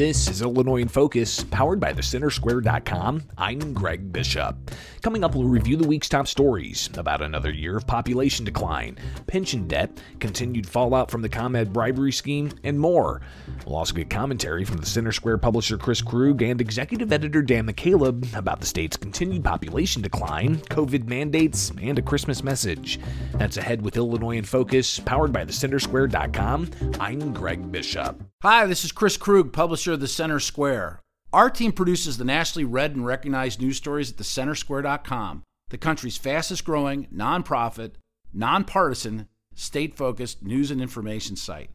[0.00, 3.22] This is Illinois in Focus, powered by thecentersquare.com.
[3.36, 4.56] I'm Greg Bishop.
[5.02, 9.68] Coming up, we'll review the week's top stories about another year of population decline, pension
[9.68, 13.20] debt, continued fallout from the ComEd bribery scheme, and more.
[13.66, 17.66] We'll also get commentary from the Center Square publisher Chris Krug and executive editor Dan
[17.66, 22.98] McCaleb about the state's continued population decline, COVID mandates, and a Christmas message.
[23.34, 26.70] That's ahead with Illinois in Focus, powered by thecentersquare.com.
[26.98, 28.29] I'm Greg Bishop.
[28.42, 31.02] Hi, this is Chris Krug, publisher of The Center Square.
[31.30, 36.64] Our team produces the nationally read and recognized news stories at thecentersquare.com, the country's fastest
[36.64, 37.96] growing, nonprofit,
[38.32, 41.68] nonpartisan, state focused news and information site.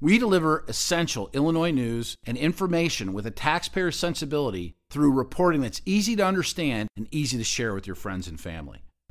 [0.00, 6.14] We deliver essential Illinois news and information with a taxpayer sensibility through reporting that's easy
[6.14, 8.84] to understand and easy to share with your friends and family.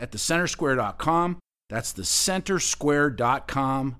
[0.00, 1.38] at thecentersquare.com.
[1.68, 3.96] That's thecentersquare.com.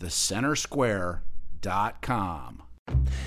[0.00, 2.62] Thecentersquare.com.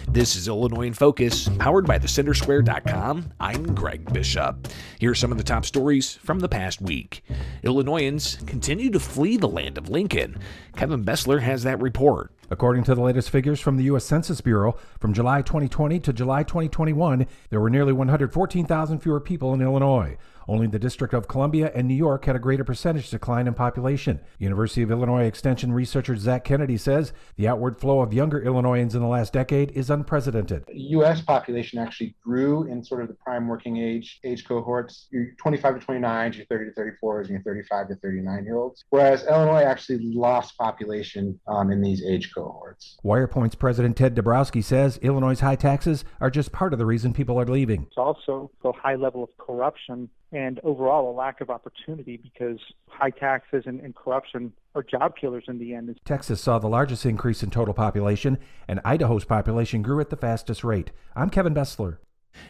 [0.08, 3.34] This is Illinois in Focus, powered by thecentersquare.com.
[3.40, 4.68] I'm Greg Bishop.
[5.00, 7.24] Here are some of the top stories from the past week.
[7.64, 10.40] Illinoisans continue to flee the land of Lincoln.
[10.76, 12.32] Kevin Bessler has that report.
[12.50, 14.06] According to the latest figures from the U.S.
[14.06, 19.62] Census Bureau, from July 2020 to July 2021, there were nearly 114,000 fewer people in
[19.62, 20.18] Illinois.
[20.48, 24.22] Only the District of Columbia and New York had a greater percentage decline in population.
[24.40, 29.02] University of Illinois Extension researcher Zach Kennedy says the outward flow of younger Illinoisans in
[29.02, 30.64] the last decade is unprecedented.
[30.74, 31.22] U.S.
[31.22, 35.08] population actually grew in sort of the prime working age age cohorts.
[35.12, 38.84] You're 25 to 29, you're 30 to 34s, and you're 35 to 39 year olds.
[38.90, 42.98] Whereas Illinois actually lost population um, in these age cohorts.
[43.06, 47.40] WirePoint's President Ted Dabrowski says Illinois' high taxes are just part of the reason people
[47.40, 47.84] are leaving.
[47.84, 53.12] It's also the high level of corruption and overall a lack of opportunity because high
[53.12, 56.00] taxes and, and, corruption are job killers in the end.
[56.06, 60.64] Texas saw the largest increase in total population, and Idaho's population grew at the fastest
[60.64, 60.92] rate.
[61.16, 61.98] I'm Kevin Bessler.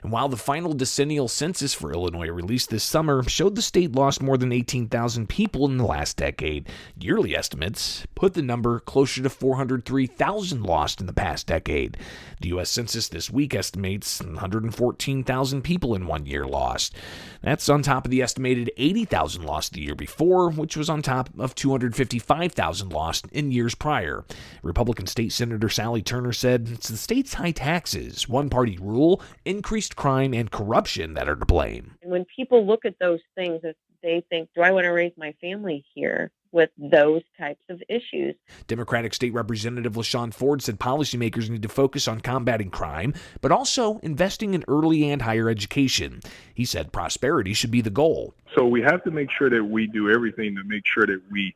[0.03, 4.21] And while the final decennial census for Illinois released this summer showed the state lost
[4.21, 9.29] more than 18,000 people in the last decade, yearly estimates put the number closer to
[9.29, 11.97] 403,000 lost in the past decade.
[12.41, 12.69] The U.S.
[12.69, 16.95] Census this week estimates 114,000 people in one year lost.
[17.41, 21.29] That's on top of the estimated 80,000 lost the year before, which was on top
[21.37, 24.25] of 255,000 lost in years prior.
[24.63, 29.76] Republican State Senator Sally Turner said it's the state's high taxes, one party rule, increase
[29.77, 31.93] increased crime and corruption that are to blame.
[32.01, 33.61] And when people look at those things,
[34.01, 36.31] they think, do I want to raise my family here?
[36.53, 38.33] with those types of issues.
[38.67, 43.97] Democratic State Representative LaShawn Ford said policymakers need to focus on combating crime, but also
[43.97, 46.21] investing in early and higher education.
[46.55, 48.33] He said prosperity should be the goal.
[48.55, 51.53] So we have to make sure that we do everything to make sure that we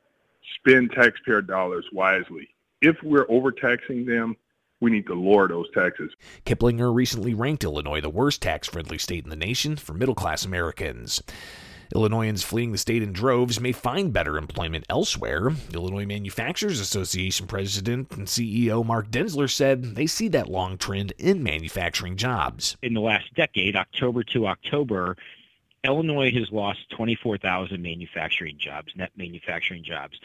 [0.55, 2.49] spend taxpayer dollars wisely.
[2.81, 4.35] If we're overtaxing them,
[4.81, 6.11] we need to lower those taxes.
[6.45, 10.43] Kiplinger recently ranked Illinois the worst tax friendly state in the nation for middle class
[10.43, 11.23] Americans.
[11.93, 15.51] Illinoisans fleeing the state in droves may find better employment elsewhere.
[15.73, 21.43] Illinois Manufacturers Association President and CEO Mark Denzler said they see that long trend in
[21.43, 22.77] manufacturing jobs.
[22.81, 25.17] In the last decade, October to October,
[25.83, 30.17] Illinois has lost 24,000 manufacturing jobs, net manufacturing jobs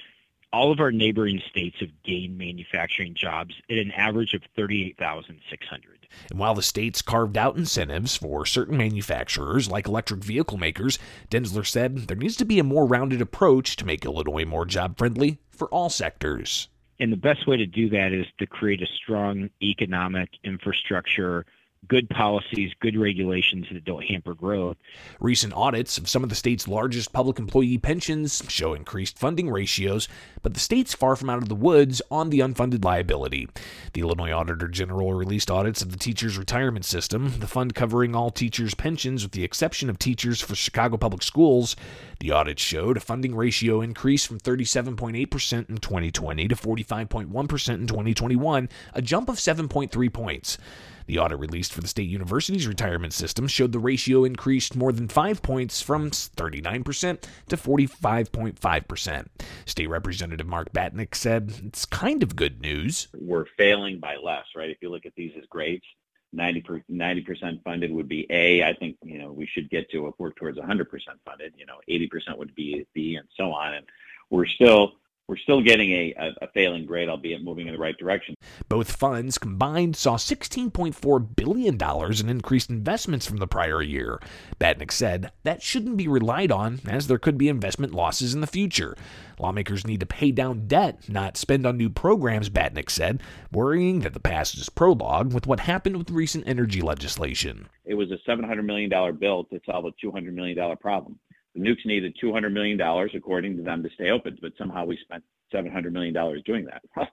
[0.52, 6.08] all of our neighboring states have gained manufacturing jobs at an average of 38,600.
[6.30, 10.98] And while the states carved out incentives for certain manufacturers, like electric vehicle makers,
[11.30, 14.96] Denzler said there needs to be a more rounded approach to make Illinois more job
[14.96, 16.68] friendly for all sectors.
[16.98, 21.44] And the best way to do that is to create a strong economic infrastructure
[21.88, 24.76] good policies, good regulations that don't hamper growth.
[25.20, 30.08] Recent audits of some of the state's largest public employee pensions show increased funding ratios,
[30.42, 33.48] but the state's far from out of the woods on the unfunded liability.
[33.92, 38.30] The Illinois Auditor General released audits of the teachers' retirement system, the fund covering all
[38.30, 41.76] teachers' pensions with the exception of teachers for Chicago Public Schools.
[42.20, 48.68] The audit showed a funding ratio increase from 37.8% in 2020 to 45.1% in 2021,
[48.94, 50.58] a jump of 7.3 points.
[51.06, 55.08] The audit released for the state university's retirement system showed the ratio increased more than
[55.08, 59.26] five points from 39% to 45.5%.
[59.64, 63.08] State Representative Mark Batinick said it's kind of good news.
[63.16, 64.70] We're failing by less, right?
[64.70, 65.84] If you look at these as grades,
[66.32, 68.62] 90 percent funded would be A.
[68.62, 71.54] I think you know we should get to work towards 100 percent funded.
[71.56, 73.74] You know, 80 percent would be B, and so on.
[73.74, 73.86] And
[74.28, 74.92] we're still
[75.28, 78.36] we're still getting a, a, failing grade, albeit moving in the right direction.
[78.68, 81.78] Both funds combined saw $16.4 billion
[82.20, 84.20] in increased investments from the prior year.
[84.60, 88.46] Batinick said that shouldn't be relied on, as there could be investment losses in the
[88.46, 88.96] future.
[89.38, 93.20] Lawmakers need to pay down debt, not spend on new programs, Batinick said,
[93.52, 97.68] worrying that the past is prologue with what happened with recent energy legislation.
[97.84, 101.18] It was a $700 million bill to solve a $200 million problem.
[101.56, 105.24] The nukes needed $200 million, according to them, to stay open, but somehow we spent
[105.54, 106.14] $700 million
[106.44, 106.82] doing that.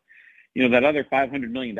[0.53, 1.77] you know, that other $500 million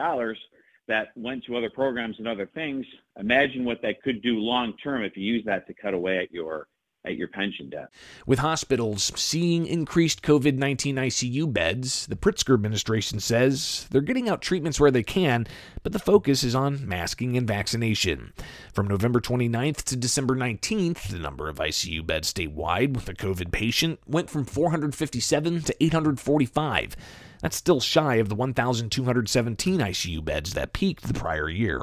[0.88, 2.86] that went to other programs and other things,
[3.20, 6.32] imagine what that could do long term if you use that to cut away at
[6.32, 6.68] your
[7.06, 7.90] at your pension debt.
[8.26, 14.42] With hospitals seeing increased COVID 19 ICU beds, the Pritzker administration says they're getting out
[14.42, 15.46] treatments where they can,
[15.84, 18.34] but the focus is on masking and vaccination.
[18.74, 23.52] From November 29th to December 19th, the number of ICU beds statewide with a COVID
[23.52, 26.96] patient went from 457 to 845.
[27.44, 31.82] That's still shy of the 1,217 ICU beds that peaked the prior year.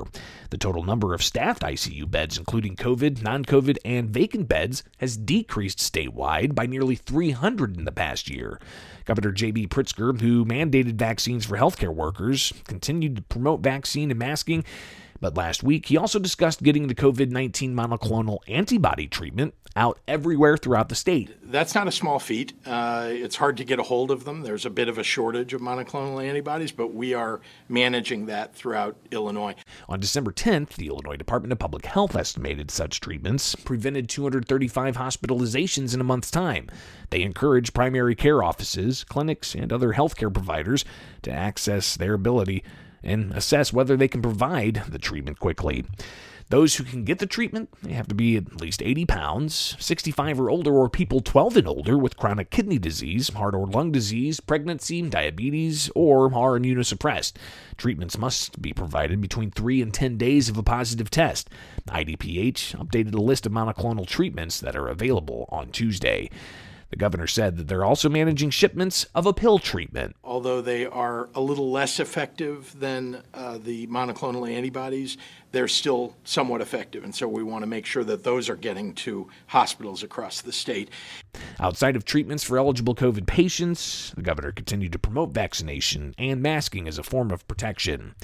[0.49, 5.19] The total number of staffed ICU beds, including COVID, non COVID, and vacant beds, has
[5.19, 8.59] decreased statewide by nearly 300 in the past year.
[9.05, 9.67] Governor J.B.
[9.67, 14.65] Pritzker, who mandated vaccines for healthcare workers, continued to promote vaccine and masking
[15.21, 20.57] but last week, he also discussed getting the COVID 19 monoclonal antibody treatment out everywhere
[20.57, 21.31] throughout the state.
[21.43, 22.53] That's not a small feat.
[22.67, 24.43] Uh, it's hard to get a hold of them.
[24.43, 28.97] There's a bit of a shortage of monoclonal antibodies, but we are managing that throughout
[29.11, 29.55] Illinois.
[29.89, 35.95] On December 10th, the Illinois Department of Public Health estimated such treatments prevented 235 hospitalizations
[35.95, 36.69] in a month's time.
[37.11, 40.85] They encourage primary care offices, clinics, and other healthcare providers
[41.23, 42.65] to access their ability
[43.03, 45.85] and assess whether they can provide the treatment quickly.
[46.51, 50.41] Those who can get the treatment, they have to be at least 80 pounds, 65
[50.41, 54.41] or older, or people 12 and older with chronic kidney disease, heart or lung disease,
[54.41, 57.35] pregnancy, diabetes, or are immunosuppressed.
[57.77, 61.49] Treatments must be provided between 3 and 10 days of a positive test.
[61.87, 66.29] IDPH updated a list of monoclonal treatments that are available on Tuesday.
[66.91, 70.17] The governor said that they're also managing shipments of a pill treatment.
[70.25, 75.17] Although they are a little less effective than uh, the monoclonal antibodies,
[75.53, 77.05] they're still somewhat effective.
[77.05, 80.53] And so we want to make sure that those are getting to hospitals across the
[80.53, 80.91] state.
[81.59, 86.89] Outside of treatments for eligible COVID patients, the governor continued to promote vaccination and masking
[86.89, 88.15] as a form of protection.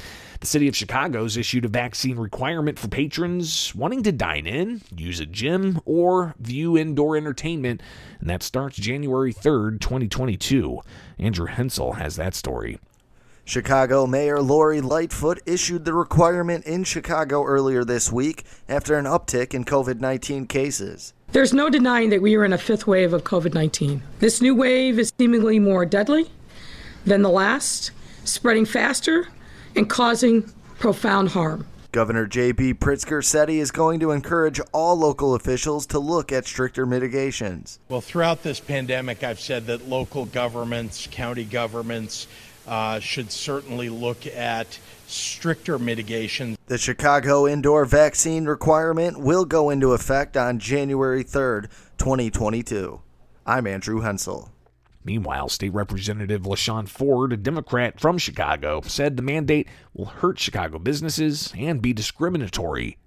[0.40, 5.20] The city of Chicago's issued a vaccine requirement for patrons wanting to dine in, use
[5.20, 7.82] a gym, or view indoor entertainment,
[8.20, 10.80] and that starts January 3rd, 2022.
[11.18, 12.78] Andrew Hensel has that story.
[13.46, 19.54] Chicago Mayor Lori Lightfoot issued the requirement in Chicago earlier this week after an uptick
[19.54, 21.14] in COVID 19 cases.
[21.30, 24.02] There's no denying that we are in a fifth wave of COVID 19.
[24.18, 26.28] This new wave is seemingly more deadly
[27.04, 27.92] than the last,
[28.24, 29.28] spreading faster
[29.76, 31.68] and causing profound harm.
[31.92, 32.74] Governor J.B.
[32.74, 37.78] Pritzker said he is going to encourage all local officials to look at stricter mitigations.
[37.88, 42.26] Well, throughout this pandemic, I've said that local governments, county governments,
[42.66, 46.56] uh, should certainly look at stricter mitigation.
[46.66, 53.00] The Chicago indoor vaccine requirement will go into effect on January 3rd, 2022.
[53.46, 54.50] I'm Andrew Hensel.
[55.04, 60.80] Meanwhile, State Representative LaShawn Ford, a Democrat from Chicago, said the mandate will hurt Chicago
[60.80, 62.98] businesses and be discriminatory.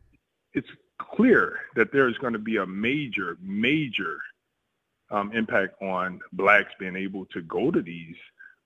[0.54, 4.20] It's clear that there is going to be a major, major
[5.12, 8.16] um, impact on blacks being able to go to these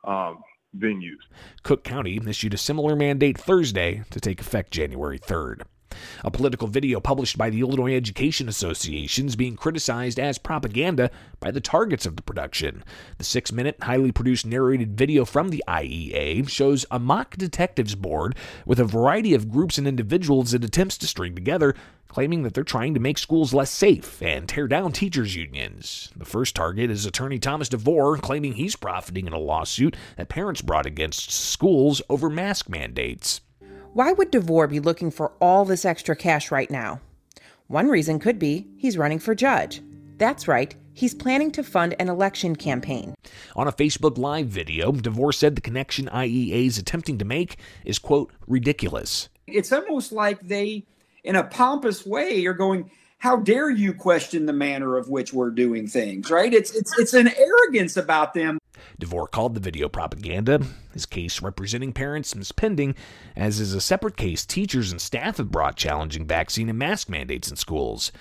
[0.04, 0.44] um,
[0.78, 1.20] venues.
[1.64, 5.64] Cook County issued a similar mandate Thursday to take effect January 3rd.
[6.24, 11.52] A political video published by the Illinois Education Association is being criticized as propaganda by
[11.52, 12.84] the targets of the production.
[13.18, 18.36] The six minute, highly produced narrated video from the IEA shows a mock detectives board
[18.66, 21.76] with a variety of groups and individuals it attempts to string together
[22.14, 26.12] claiming that they're trying to make schools less safe and tear down teachers' unions.
[26.16, 30.62] The first target is attorney Thomas DeVore, claiming he's profiting in a lawsuit that parents
[30.62, 33.42] brought against schools over mask mandates.
[33.94, 37.02] Why would DeVore be looking for all this extra cash right now?
[37.66, 39.82] One reason could be he's running for judge.
[40.20, 43.16] That's right, he's planning to fund an election campaign.
[43.56, 47.98] On a Facebook Live video, DeVore said the connection IEA is attempting to make is,
[47.98, 49.30] quote, ridiculous.
[49.48, 50.86] It's almost like they
[51.24, 52.90] in a pompous way you're going
[53.20, 57.14] how dare you question the manner of which we're doing things right it's it's it's
[57.14, 58.60] an arrogance about them
[59.00, 60.62] DeVore called the video propaganda.
[60.94, 62.96] His case representing parents is pending,
[63.36, 67.50] as is a separate case teachers and staff have brought challenging vaccine and mask mandates
[67.50, 68.12] in schools.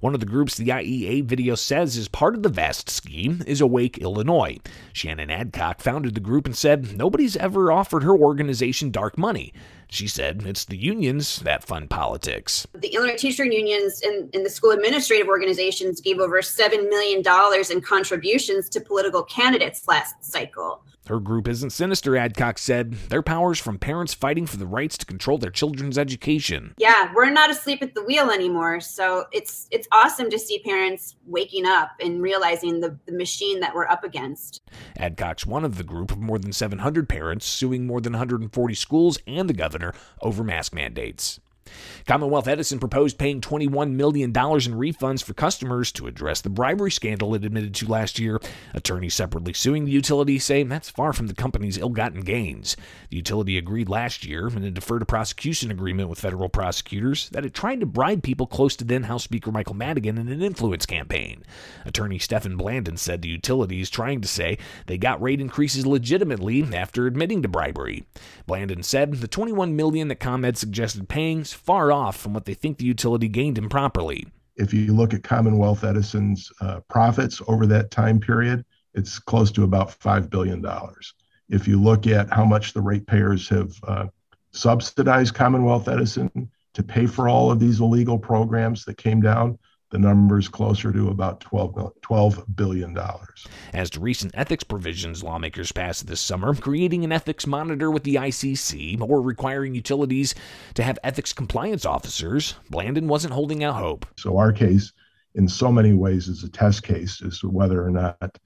[0.00, 3.60] One of the groups the IEA video says is part of the vast scheme is
[3.60, 4.56] Awake Illinois.
[4.94, 9.52] Shannon Adcock founded the group and said nobody's ever offered her organization dark money.
[9.90, 12.66] She said it's the unions that fund politics.
[12.74, 17.22] The Illinois teacher unions and, and the school administrative organizations gave over $7 million
[17.70, 20.84] in contributions to political candidates last cycle.
[21.10, 22.92] Her group isn't sinister, Adcock said.
[23.08, 26.72] Their powers from parents fighting for the rights to control their children's education.
[26.78, 28.78] Yeah, we're not asleep at the wheel anymore.
[28.78, 33.74] So it's it's awesome to see parents waking up and realizing the, the machine that
[33.74, 34.62] we're up against.
[34.98, 39.18] Adcock's one of the group of more than 700 parents suing more than 140 schools
[39.26, 39.79] and the governor
[40.20, 41.40] over mask mandates.
[42.06, 47.34] Commonwealth Edison proposed paying $21 million in refunds for customers to address the bribery scandal
[47.34, 48.40] it admitted to last year.
[48.74, 52.76] Attorneys separately suing the utility say that's far from the company's ill gotten gains.
[53.10, 57.54] The utility agreed last year in a deferred prosecution agreement with federal prosecutors that it
[57.54, 61.42] tried to bribe people close to then House Speaker Michael Madigan in an influence campaign.
[61.84, 66.62] Attorney Stephen Blandin said the utility is trying to say they got rate increases legitimately
[66.74, 68.04] after admitting to bribery.
[68.48, 72.54] Blandin said the 21 million that ComEd suggested paying is far off from what they
[72.54, 74.26] think the utility gained improperly.
[74.56, 78.64] If you look at Commonwealth Edison's uh, profits over that time period,
[78.94, 80.64] it's close to about $5 billion.
[81.48, 84.06] If you look at how much the ratepayers have uh,
[84.52, 89.58] subsidized Commonwealth Edison to pay for all of these illegal programs that came down,
[89.90, 92.96] the number is closer to about $12, $12 billion.
[93.72, 98.14] As to recent ethics provisions lawmakers passed this summer, creating an ethics monitor with the
[98.14, 100.34] ICC or requiring utilities
[100.74, 104.06] to have ethics compliance officers, Blandin wasn't holding out hope.
[104.16, 104.92] So, our case,
[105.34, 108.38] in so many ways, is a test case as to whether or not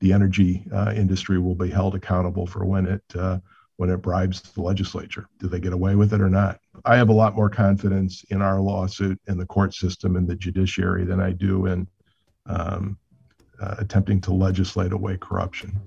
[0.00, 3.38] the energy uh, industry will be held accountable for when it uh,
[3.76, 5.26] when it bribes the legislature.
[5.38, 6.60] Do they get away with it or not?
[6.84, 10.34] I have a lot more confidence in our lawsuit in the court system and the
[10.34, 11.86] judiciary than I do in
[12.46, 12.98] um,
[13.60, 15.80] uh, attempting to legislate away corruption.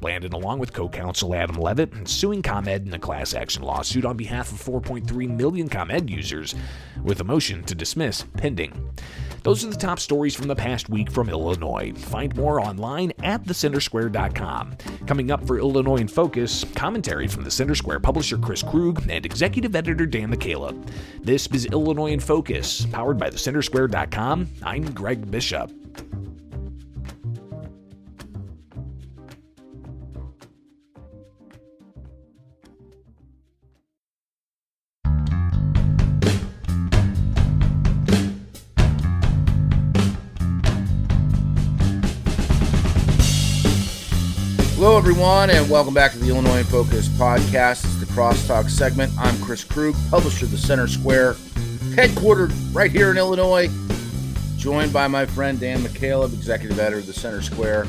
[0.00, 4.16] Blandin, along with co counsel Adam Levitt, suing ComEd in a class action lawsuit on
[4.16, 6.54] behalf of 4.3 million ComEd users,
[7.02, 8.90] with a motion to dismiss pending.
[9.42, 11.92] Those are the top stories from the past week from Illinois.
[11.96, 14.76] Find more online at thecentersquare.com.
[15.06, 19.26] Coming up for Illinois in Focus, commentary from the Center Square publisher Chris Krug and
[19.26, 20.88] executive editor Dan McCaleb.
[21.22, 24.48] This is Illinois in Focus, powered by thecentersquare.com.
[24.62, 25.81] I'm Greg Bishop.
[45.12, 47.84] Everyone, and welcome back to the Illinois in Focus podcast.
[47.84, 49.12] It's the Crosstalk segment.
[49.18, 51.34] I'm Chris Krug, publisher of the Center Square,
[51.94, 53.68] headquartered right here in Illinois,
[54.56, 57.84] joined by my friend Dan McCaleb, executive editor of the Center Square.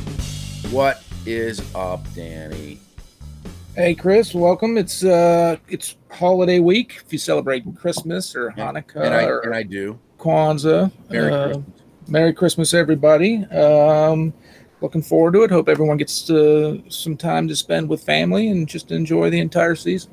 [0.70, 2.82] What is up, Danny?
[3.74, 4.78] Hey, Chris, welcome.
[4.78, 7.04] It's uh, it's holiday week.
[7.06, 9.98] If you celebrate Christmas or Hanukkah, and I, or and I do.
[10.20, 11.82] Kwanzaa, Merry uh, Christmas.
[12.10, 13.46] Merry Christmas, everybody.
[13.46, 14.34] Um,
[14.84, 15.50] looking forward to it.
[15.50, 19.76] Hope everyone gets uh, some time to spend with family and just enjoy the entire
[19.76, 20.12] season.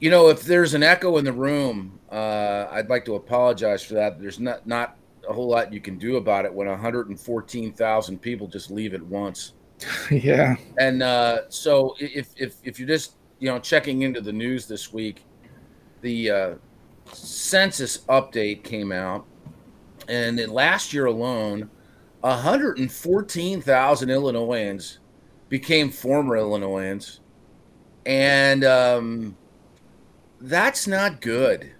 [0.00, 3.94] You know, if there's an echo in the room, uh, I'd like to apologize for
[3.94, 4.20] that.
[4.20, 4.96] There's not not
[5.28, 9.52] a whole lot you can do about it when 114,000 people just leave at once.
[10.10, 10.56] yeah.
[10.78, 14.92] And uh, so, if, if if you're just you know checking into the news this
[14.92, 15.24] week,
[16.00, 16.54] the uh,
[17.12, 19.24] census update came out,
[20.08, 21.70] and in last year alone,
[22.20, 24.98] 114,000 Illinoisans
[25.48, 27.20] became former Illinoisans,
[28.04, 29.36] and um,
[30.40, 31.72] that's not good.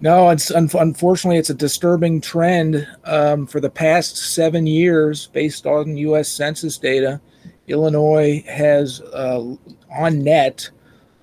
[0.00, 2.88] No, it's un- unfortunately it's a disturbing trend.
[3.04, 6.28] Um, for the past seven years, based on U.S.
[6.28, 7.20] Census data,
[7.68, 9.54] Illinois has uh,
[9.96, 10.68] on net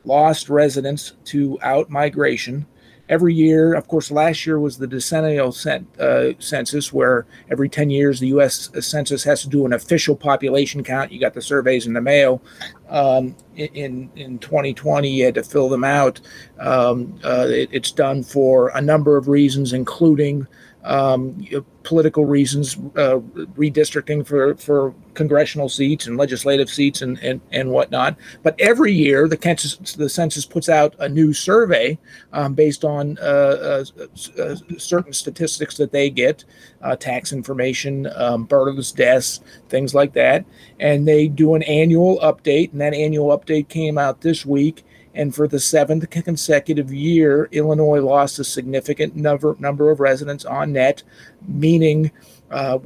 [0.06, 2.66] lost residents to out migration.
[3.10, 7.90] Every year, of course, last year was the decennial cen- uh, census, where every 10
[7.90, 8.70] years the U.S.
[8.80, 11.12] Census has to do an official population count.
[11.12, 12.42] You got the surveys in the mail.
[12.88, 16.22] Um, in in 2020, you had to fill them out.
[16.60, 20.48] Um, uh, it, it's done for a number of reasons, including
[20.84, 21.46] um,
[21.84, 23.20] political reasons, uh,
[23.58, 28.16] redistricting for, for congressional seats and legislative seats and, and, and whatnot.
[28.44, 31.98] But every year, the census, the census puts out a new survey
[32.32, 34.06] um, based on uh, uh,
[34.38, 36.46] uh certain statistics that they get,
[36.82, 40.46] uh, tax information, um, births, deaths, things like that.
[40.80, 44.86] And they do an annual update, and that annual update came out this week.
[45.16, 50.74] And for the seventh consecutive year, Illinois lost a significant number, number of residents on
[50.74, 51.04] net,
[51.48, 52.12] meaning,
[52.52, 52.80] uh,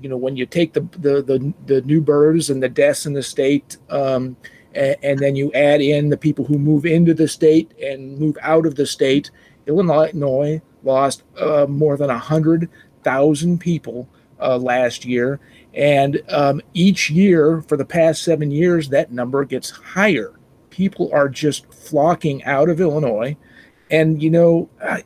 [0.00, 3.12] you know, when you take the, the, the, the, new births and the deaths in
[3.12, 4.36] the state, um,
[4.74, 8.36] and, and, then you add in the people who move into the state and move
[8.42, 9.30] out of the state,
[9.66, 14.08] Illinois lost uh, more than 100,000 people
[14.40, 15.40] uh, last year.
[15.74, 20.39] And um, each year for the past seven years, that number gets higher
[20.70, 23.36] people are just flocking out of Illinois.
[23.90, 25.02] And, you know, I,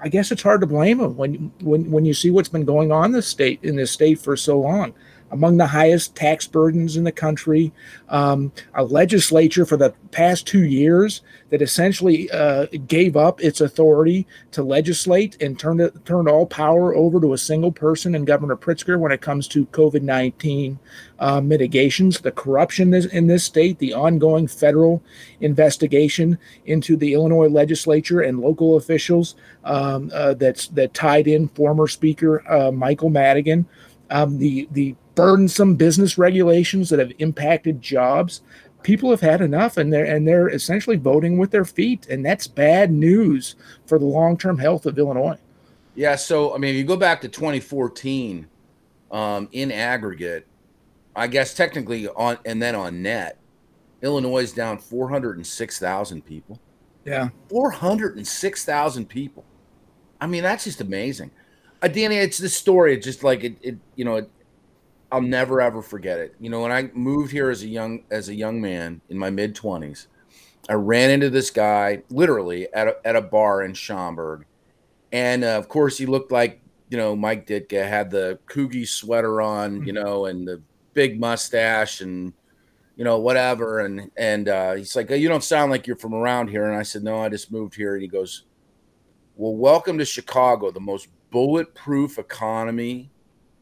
[0.00, 2.92] I guess it's hard to blame them when, when, when you see what's been going
[2.92, 4.94] on this state, in this state for so long
[5.30, 7.72] among the highest tax burdens in the country,
[8.08, 14.26] um, a legislature for the past two years that essentially uh, gave up its authority
[14.52, 18.98] to legislate and turned turned all power over to a single person in Governor Pritzker
[18.98, 20.78] when it comes to COVID nineteen
[21.18, 25.02] uh, mitigations, the corruption in this state, the ongoing federal
[25.40, 31.86] investigation into the Illinois legislature and local officials um, uh, that's that tied in former
[31.88, 33.66] Speaker uh, Michael Madigan.
[34.10, 38.42] Um, the the burdensome business regulations that have impacted jobs.
[38.84, 42.46] People have had enough, and they're and they're essentially voting with their feet, and that's
[42.46, 43.56] bad news
[43.86, 45.38] for the long term health of Illinois.
[45.96, 48.46] Yeah, so I mean, if you go back to 2014,
[49.10, 50.46] um, in aggregate,
[51.16, 53.38] I guess technically on and then on net,
[54.02, 56.60] Illinois is down 406,000 people.
[57.04, 59.44] Yeah, 406,000 people.
[60.20, 61.30] I mean, that's just amazing.
[61.82, 62.94] Uh, Danny, it's the story.
[62.94, 64.30] It's just like it, it you know, it,
[65.16, 66.34] I'll never ever forget it.
[66.38, 69.30] You know, when I moved here as a young as a young man in my
[69.30, 70.08] mid twenties,
[70.68, 74.44] I ran into this guy literally at a, at a bar in Schaumburg,
[75.12, 79.40] and uh, of course he looked like you know Mike Ditka had the Coogi sweater
[79.40, 80.60] on, you know, and the
[80.92, 82.34] big mustache and
[82.96, 86.48] you know whatever, and and uh, he's like, "You don't sound like you're from around
[86.48, 88.44] here," and I said, "No, I just moved here," and he goes,
[89.34, 93.12] "Well, welcome to Chicago, the most bulletproof economy."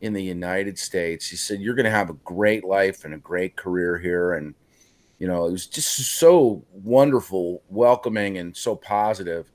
[0.04, 1.26] In the United States.
[1.26, 4.34] He said, You're going to have a great life and a great career here.
[4.34, 4.54] And,
[5.18, 9.50] you know, it was just so wonderful, welcoming, and so positive.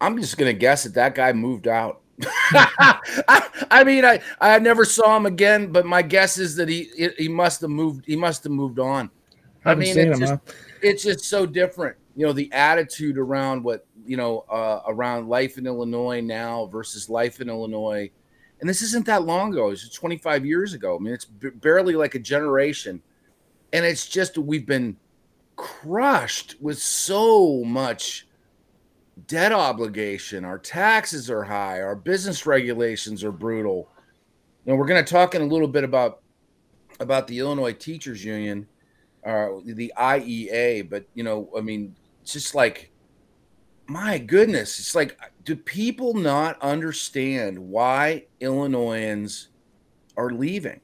[0.00, 2.02] I'm just going to guess that that guy moved out.
[2.52, 6.88] I, I, mean, I, I never saw him again, but my guess is that he
[7.18, 8.06] he must have moved.
[8.06, 9.10] He must have moved on.
[9.64, 10.38] I, I mean, it's, him, just, huh?
[10.80, 11.96] it's just so different.
[12.14, 17.10] You know, the attitude around what you know uh, around life in Illinois now versus
[17.10, 18.10] life in Illinois
[18.60, 19.70] and this isn't that long ago.
[19.70, 20.96] It's 25 years ago.
[20.96, 23.02] I mean, it's b- barely like a generation.
[23.72, 24.96] And it's just we've been
[25.56, 28.26] crushed with so much
[29.26, 30.44] debt obligation.
[30.44, 31.82] Our taxes are high.
[31.82, 33.88] Our business regulations are brutal.
[34.66, 36.20] And we're going to talk in a little bit about
[36.98, 38.66] about the Illinois Teachers Union,
[39.24, 40.88] uh, the IEA.
[40.88, 42.90] But you know, I mean, it's just like
[43.86, 49.48] my goodness, it's like, do people not understand why Illinoisans
[50.16, 50.80] are leaving?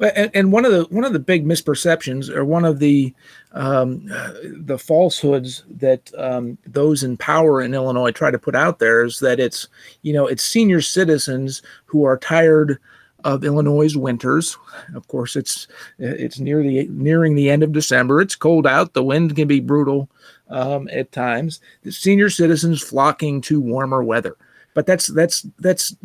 [0.00, 3.14] And, and one of the one of the big misperceptions, or one of the
[3.52, 4.06] um,
[4.42, 9.18] the falsehoods that um, those in power in Illinois try to put out there is
[9.18, 9.68] that it's
[10.00, 12.78] you know it's senior citizens who are tired
[13.24, 14.56] of Illinois' winters.
[14.94, 18.22] Of course, it's it's near the nearing the end of December.
[18.22, 18.94] It's cold out.
[18.94, 20.08] The wind can be brutal
[20.50, 21.60] um, at times.
[21.82, 24.36] The senior citizens flocking to warmer weather.
[24.74, 25.96] But that's that's that's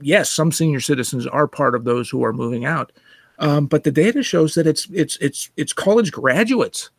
[0.00, 2.92] yes, some senior citizens are part of those who are moving out.
[3.38, 6.90] Um, but the data shows that it's it's it's it's college graduates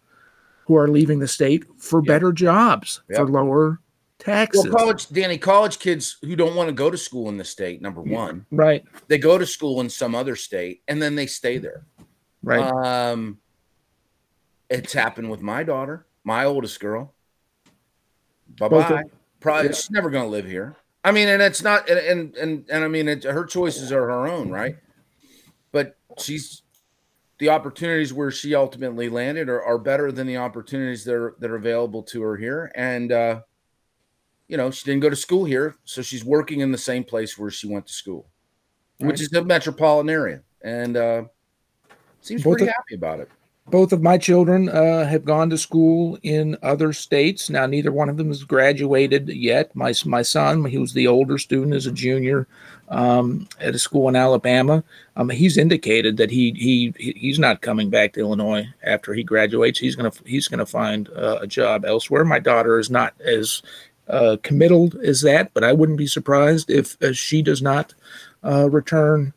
[0.66, 2.08] who are leaving the state for yep.
[2.08, 3.20] better jobs yep.
[3.20, 3.80] for lower
[4.20, 4.66] taxes.
[4.66, 7.82] Well, college, Danny, college kids who don't want to go to school in the state,
[7.82, 8.84] number one, right?
[9.08, 11.86] They go to school in some other state and then they stay there,
[12.44, 12.64] right?
[12.64, 13.38] Um,
[14.70, 17.14] it's happened with my daughter my oldest girl.
[18.60, 19.04] Bye bye.
[19.40, 19.76] Probably yeah.
[19.76, 20.76] she's never going to live here.
[21.04, 24.06] I mean, and it's not, and and and, and I mean, it, her choices are
[24.08, 24.76] her own, right?
[25.72, 26.64] But she's
[27.38, 31.52] the opportunities where she ultimately landed are, are better than the opportunities that are that
[31.52, 32.72] are available to her here.
[32.76, 33.42] And uh,
[34.48, 37.38] you know, she didn't go to school here, so she's working in the same place
[37.38, 38.28] where she went to school,
[39.00, 39.08] right.
[39.08, 41.24] which is the metropolitan area, and uh,
[42.22, 43.30] seems both pretty of, happy about it
[43.68, 47.50] both of my children uh, have gone to school in other states.
[47.50, 49.76] Now, neither one of them has graduated yet.
[49.76, 52.48] My my son, he was the older student, is a junior
[52.90, 54.84] um, at a school in Alabama.
[55.16, 59.80] Um, he's indicated that he he he's not coming back to Illinois after he graduates.
[59.80, 62.24] He's gonna he's gonna find uh, a job elsewhere.
[62.24, 63.64] My daughter is not as
[64.08, 67.96] uh, committed as that, but I wouldn't be surprised if uh, she does not
[68.44, 69.34] uh, return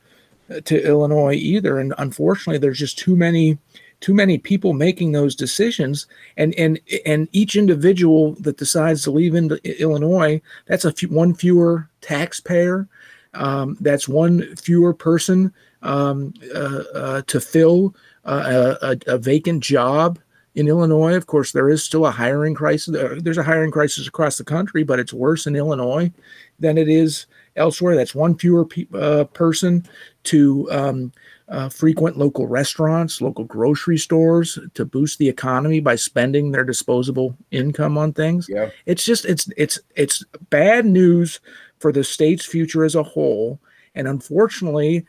[0.65, 1.79] to Illinois either.
[1.79, 3.59] And unfortunately, there's just too many
[4.01, 6.07] too many people making those decisions
[6.37, 11.35] and and and each individual that decides to leave into illinois that's a few, one
[11.35, 12.89] fewer taxpayer
[13.35, 20.19] um, that's one fewer person um, uh, uh, to fill uh, a, a, vacant job
[20.55, 21.15] in Illinois.
[21.15, 22.97] Of course, there is still a hiring crisis.
[23.23, 26.13] There's a hiring crisis across the country, but it's worse in Illinois
[26.59, 27.95] than it is elsewhere.
[27.95, 29.87] That's one fewer pe- uh, person
[30.25, 31.13] to um,
[31.49, 37.37] uh, frequent local restaurants, local grocery stores to boost the economy by spending their disposable
[37.51, 38.47] income on things.
[38.49, 38.71] Yeah.
[38.87, 41.41] It's just it's it's it's bad news
[41.79, 43.59] for the state's future as a whole,
[43.95, 45.07] and unfortunately,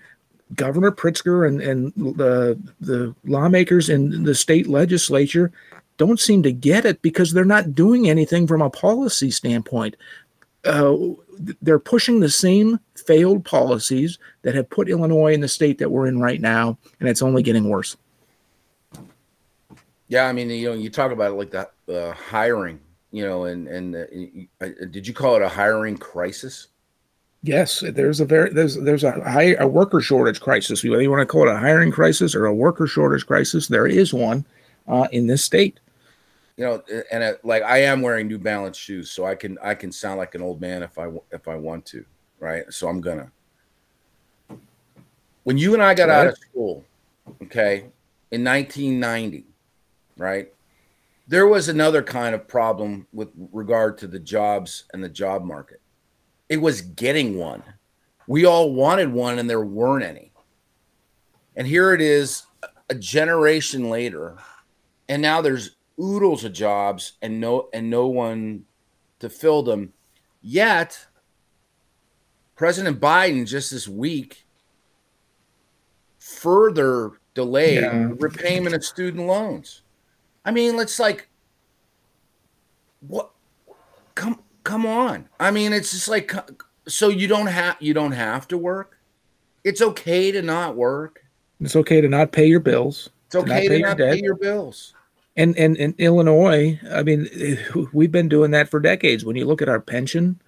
[0.56, 5.52] Governor Pritzker and and the the lawmakers in the state legislature
[5.98, 9.98] don't seem to get it because they're not doing anything from a policy standpoint.
[10.64, 10.96] Uh,
[11.62, 16.08] they're pushing the same failed policies that have put Illinois in the state that we're
[16.08, 17.96] in right now, and it's only getting worse.
[20.08, 22.80] Yeah, I mean, you know, you talk about it like the uh, hiring,
[23.12, 26.68] you know, and and uh, did you call it a hiring crisis?
[27.42, 30.84] Yes, there's a very there's there's a high a worker shortage crisis.
[30.84, 33.88] Whether you want to call it a hiring crisis or a worker shortage crisis, there
[33.88, 34.46] is one
[34.88, 35.80] uh, in this state
[36.60, 39.94] you know, and like I am wearing New Balance shoes, so I can I can
[39.94, 42.04] sound like an old man if I if I want to,
[42.38, 42.66] right?
[42.70, 43.32] So I'm gonna.
[45.46, 46.18] When you and I got right.
[46.18, 46.84] out of school,
[47.44, 47.86] okay,
[48.32, 49.46] in 1990,
[50.18, 50.52] right,
[51.30, 55.80] there was another kind of problem with regard to the jobs and the job market.
[56.50, 57.64] It was getting one.
[58.28, 60.34] We all wanted one, and there weren't any.
[61.56, 62.44] And here it is,
[62.90, 64.36] a generation later,
[65.08, 68.66] and now there's oodles of jobs and no and no one
[69.20, 69.94] to fill them.
[70.42, 71.08] Yet,
[72.56, 74.46] President Biden just this week
[76.20, 78.10] further delayed yeah.
[78.20, 79.82] repayment of student loans.
[80.46, 81.28] I mean, let's like
[83.02, 83.32] what
[84.16, 85.28] come come on.
[85.40, 86.34] I mean, it's just like
[86.88, 88.98] so you don't have you don't have to work.
[89.64, 91.26] It's okay to not work.
[91.60, 93.10] It's okay to not pay your bills.
[93.28, 94.94] It's okay to not pay, to not pay your bills
[95.40, 97.30] and and in Illinois, I mean,
[97.94, 99.24] we've been doing that for decades.
[99.24, 100.42] When you look at our pension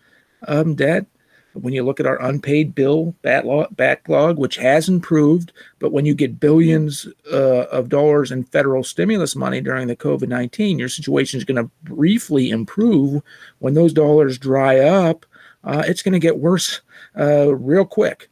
[0.47, 1.05] um, debt,
[1.53, 6.39] when you look at our unpaid bill backlog, which has improved, but when you get
[6.39, 11.45] billions uh, of dollars in federal stimulus money during the COVID 19, your situation is
[11.45, 13.21] going to briefly improve.
[13.59, 15.25] When those dollars dry up,
[15.63, 16.81] uh, it's going to get worse
[17.17, 18.29] uh, real quick.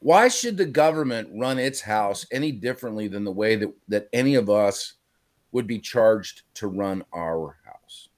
[0.00, 4.34] Why should the government run its house any differently than the way that, that any
[4.34, 4.94] of us
[5.54, 8.08] would be charged to run our house?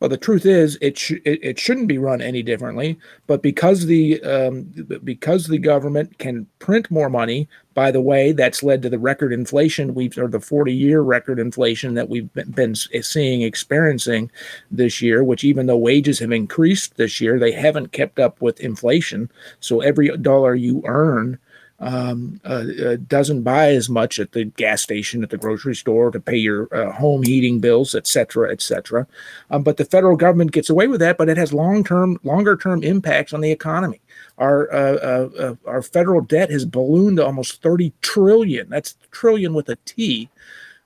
[0.00, 2.98] Well, the truth is, it sh- it, it shouldn't be run any differently.
[3.26, 4.62] But because the um,
[5.04, 9.30] because the government can print more money, by the way, that's led to the record
[9.30, 14.30] inflation we've or the forty year record inflation that we've been, been seeing experiencing
[14.70, 15.22] this year.
[15.22, 19.30] Which even though wages have increased this year, they haven't kept up with inflation.
[19.60, 21.38] So every dollar you earn
[21.80, 26.10] um, uh, uh, doesn't buy as much at the gas station, at the grocery store
[26.10, 29.06] to pay your uh, home heating bills, et cetera, et cetera.
[29.50, 32.56] Um, but the federal government gets away with that, but it has long term, longer
[32.56, 34.00] term impacts on the economy.
[34.36, 38.68] Our uh, uh, uh, our federal debt has ballooned to almost 30 trillion.
[38.68, 40.28] That's trillion with a T.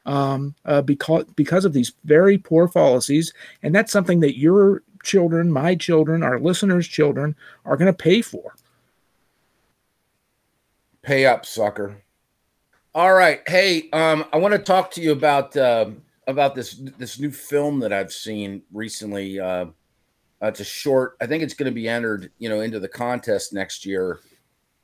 [0.07, 0.55] Um,
[0.85, 6.23] because because of these very poor policies, and that's something that your children, my children,
[6.23, 8.55] our listeners' children are going to pay for.
[11.05, 12.03] Pay up, sucker.
[12.95, 13.43] All right.
[13.47, 15.91] Hey, um, I want to talk to you about uh,
[16.27, 19.39] about this this new film that I've seen recently.
[19.39, 19.67] Uh,
[20.41, 21.19] it's a short.
[21.21, 24.21] I think it's going to be entered, you know, into the contest next year,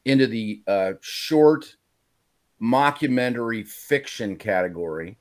[0.05, 1.75] into the uh, short
[2.61, 5.17] mockumentary fiction category.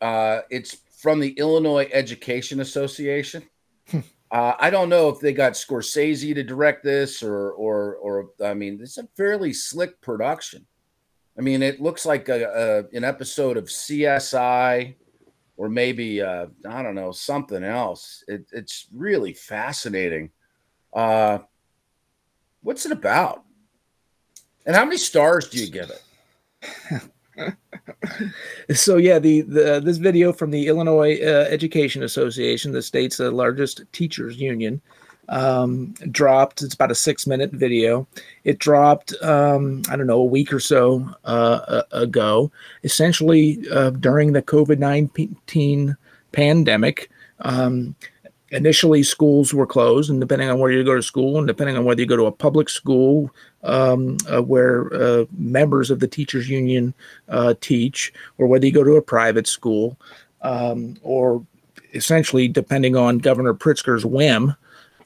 [0.00, 3.42] Uh, it's from the Illinois Education Association.
[4.32, 8.54] Uh, I don't know if they got Scorsese to direct this or, or, or I
[8.54, 10.66] mean, it's a fairly slick production.
[11.38, 14.94] I mean, it looks like a, a an episode of CSI
[15.58, 18.24] or maybe uh, I don't know something else.
[18.26, 20.30] It, it's really fascinating.
[20.94, 21.40] Uh,
[22.62, 23.44] what's it about?
[24.64, 27.02] And how many stars do you give it?
[28.74, 33.30] so yeah, the, the this video from the Illinois uh, Education Association, the state's uh,
[33.30, 34.80] largest teachers union,
[35.28, 36.62] um, dropped.
[36.62, 38.06] It's about a six minute video.
[38.44, 42.50] It dropped, um, I don't know, a week or so uh, ago,
[42.84, 45.96] essentially uh, during the COVID 19
[46.32, 47.10] pandemic.
[47.40, 47.94] Um,
[48.52, 51.84] initially schools were closed and depending on where you go to school and depending on
[51.84, 53.30] whether you go to a public school
[53.64, 56.92] um, uh, where uh, members of the teachers union
[57.30, 59.98] uh, teach or whether you go to a private school
[60.42, 61.44] um, or
[61.94, 64.54] essentially depending on governor pritzker's whim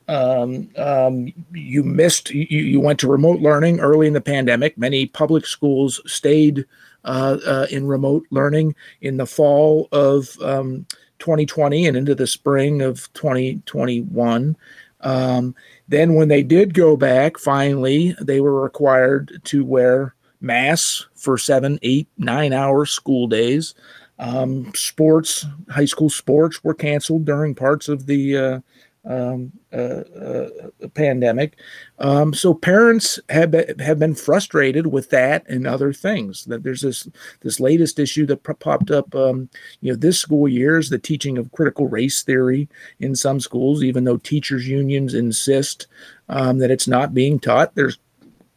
[0.08, 4.78] um, um you missed you, you went to remote learning early in the pandemic.
[4.78, 6.64] Many public schools stayed
[7.04, 10.86] uh, uh, in remote learning in the fall of um,
[11.18, 14.56] 2020 and into the spring of 2021.
[15.00, 15.54] Um,
[15.88, 21.78] then, when they did go back, finally, they were required to wear masks for seven,
[21.82, 23.74] eight, nine hour school days.
[24.18, 28.60] Um, sports, high school sports were canceled during parts of the uh,
[29.06, 30.48] um, uh, uh,
[30.94, 31.58] pandemic.
[31.98, 36.44] Um, so parents have been, have been frustrated with that and other things.
[36.46, 37.08] That there's this
[37.40, 39.48] this latest issue that popped up, um,
[39.80, 43.82] you know, this school year is the teaching of critical race theory in some schools,
[43.82, 45.86] even though teachers unions insist
[46.28, 47.74] um, that it's not being taught.
[47.74, 47.98] There's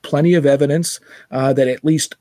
[0.02, 1.00] plenty of evidence
[1.32, 2.16] uh, that at least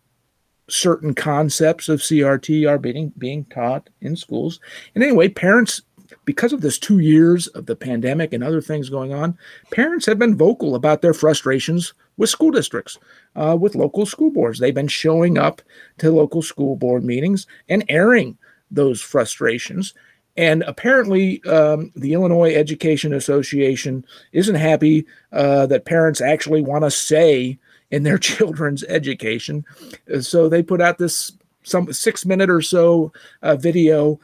[0.69, 4.61] certain concepts of CRT are being being taught in schools.
[4.95, 5.83] And anyway, parents
[6.25, 9.37] because of this two years of the pandemic and other things going on,
[9.71, 12.99] parents have been vocal about their frustrations with school districts,
[13.37, 14.59] uh, with local school boards.
[14.59, 15.63] They've been showing up
[15.99, 18.37] to local school board meetings and airing
[18.71, 19.95] those frustrations.
[20.37, 26.91] And apparently, um, the Illinois Education Association isn't happy uh, that parents actually want to
[26.91, 27.59] say
[27.91, 29.65] in their children's education.
[30.21, 31.33] So they put out this
[31.65, 34.21] some six minute or so uh, video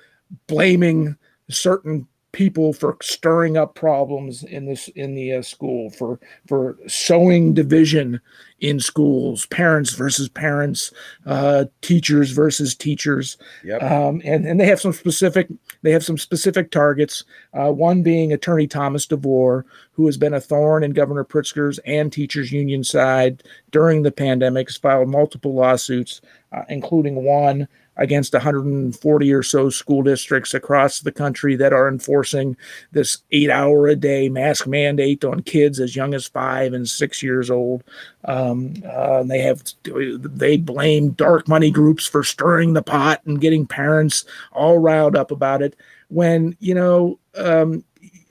[0.47, 1.16] blaming
[1.50, 7.54] certain people for stirring up problems in this in the uh, school for for sowing
[7.54, 8.20] division
[8.59, 10.92] in schools parents versus parents
[11.26, 13.80] uh, teachers versus teachers yep.
[13.85, 15.48] um, and and they have some specific
[15.83, 20.40] they have some specific targets uh, one being attorney thomas devore who has been a
[20.40, 26.20] thorn in governor pritzker's and teachers union side during the pandemic has filed multiple lawsuits
[26.52, 32.57] uh, including one against 140 or so school districts across the country that are enforcing
[32.92, 37.22] this eight hour a day mask mandate on kids as young as five and six
[37.22, 37.85] years old.
[38.24, 43.66] Um, uh, they have they blame dark money groups for stirring the pot and getting
[43.66, 45.76] parents all riled up about it.
[46.09, 47.85] When you know, um,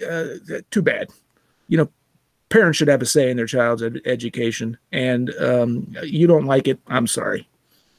[0.08, 0.26] uh,
[0.71, 1.10] too bad.
[1.67, 1.89] You know,
[2.49, 6.67] parents should have a say in their child's ed- education, and um, you don't like
[6.67, 6.80] it.
[6.88, 7.47] I'm sorry.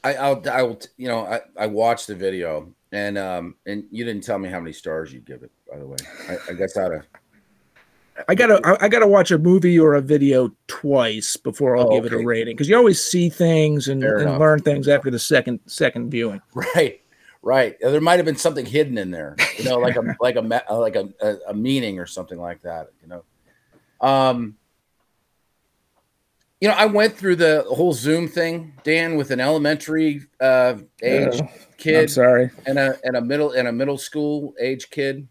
[0.05, 4.05] I, I'll, I will, you know, I, I watched the video and, um, and you
[4.05, 5.97] didn't tell me how many stars you'd give it, by the way.
[6.29, 7.07] I, I guess out of,
[8.29, 12.05] I gotta, I gotta watch a movie or a video twice before I'll oh, give
[12.05, 12.17] okay.
[12.17, 15.59] it a rating because you always see things and, and learn things after the second,
[15.67, 16.41] second viewing.
[16.55, 17.01] Right,
[17.43, 17.77] right.
[17.81, 20.41] There might have been something hidden in there, you know, like a, like a,
[20.75, 23.25] like a, a, a meaning or something like that, you know.
[24.01, 24.57] Um,
[26.65, 31.43] you know, I went through the whole Zoom thing, Dan, with an elementary uh, age
[31.43, 31.47] uh,
[31.77, 32.05] kid.
[32.05, 35.29] I'm sorry, and a and a middle and a middle school age kid.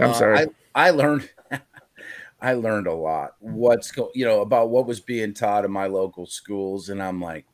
[0.00, 0.38] I'm uh, sorry.
[0.40, 0.46] I,
[0.86, 1.30] I learned,
[2.42, 3.36] I learned a lot.
[3.38, 7.20] What's go, you know, about what was being taught in my local schools, and I'm
[7.20, 7.46] like,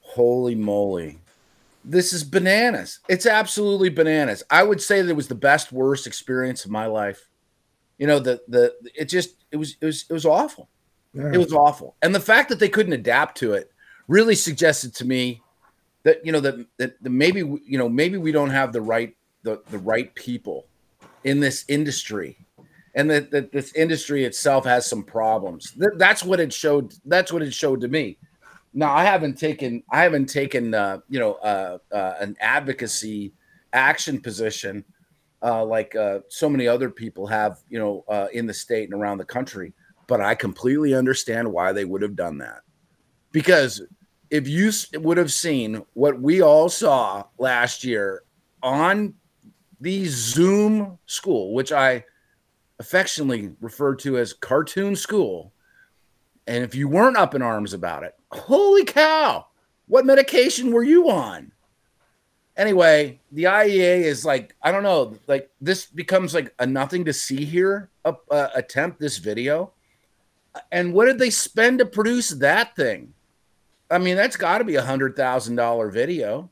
[0.00, 1.20] holy moly,
[1.84, 2.98] this is bananas.
[3.08, 4.42] It's absolutely bananas.
[4.50, 7.28] I would say that it was the best worst experience of my life.
[7.96, 10.68] You know, the the it just it was it was it was awful.
[11.16, 11.32] Yeah.
[11.32, 11.96] It was awful.
[12.02, 13.72] And the fact that they couldn't adapt to it
[14.06, 15.42] really suggested to me
[16.02, 19.16] that you know that that, that maybe you know maybe we don't have the right
[19.42, 20.66] the, the right people
[21.24, 22.36] in this industry
[22.94, 25.76] and that, that this industry itself has some problems.
[25.96, 26.94] that's what it showed.
[27.04, 28.16] That's what it showed to me.
[28.72, 33.32] Now I haven't taken I haven't taken uh, you know uh, uh, an advocacy
[33.72, 34.84] action position
[35.42, 38.94] uh, like uh, so many other people have you know uh, in the state and
[38.94, 39.72] around the country
[40.06, 42.60] but I completely understand why they would have done that.
[43.32, 43.82] Because
[44.30, 48.22] if you would have seen what we all saw last year
[48.62, 49.14] on
[49.80, 52.04] the Zoom school, which I
[52.78, 55.52] affectionately refer to as cartoon school,
[56.46, 59.46] and if you weren't up in arms about it, holy cow,
[59.86, 61.52] what medication were you on?
[62.56, 67.12] Anyway, the IEA is like, I don't know, like this becomes like a nothing to
[67.12, 69.72] see here uh, attempt this video
[70.72, 73.12] and what did they spend to produce that thing?
[73.90, 76.50] I mean, that's got to be a hundred thousand dollar video.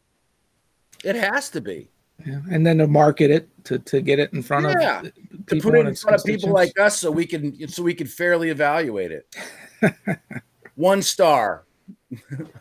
[1.04, 1.88] It has to be.
[2.24, 2.40] Yeah.
[2.50, 5.12] And then to market it to, to get it in front Yeah, of to
[5.46, 8.06] people put it in front of people like us, so we can so we can
[8.06, 9.36] fairly evaluate it.
[10.76, 11.64] One star.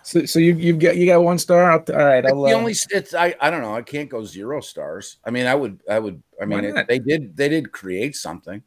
[0.01, 1.99] So, so you you've got you got one star out there.
[1.99, 3.75] All right, I'll, the uh, only it's I I don't know.
[3.75, 5.17] I can't go zero stars.
[5.23, 8.63] I mean, I would I would I mean it, they did they did create something.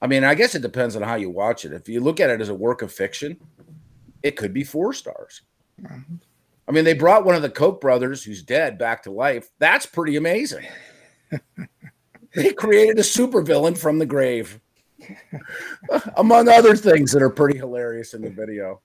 [0.00, 1.72] I mean, I guess it depends on how you watch it.
[1.72, 3.38] If you look at it as a work of fiction,
[4.22, 5.42] it could be four stars.
[6.68, 9.50] I mean, they brought one of the Koch brothers who's dead back to life.
[9.58, 10.66] That's pretty amazing.
[12.34, 14.60] they created a supervillain from the grave,
[16.16, 18.80] among other things that are pretty hilarious in the video.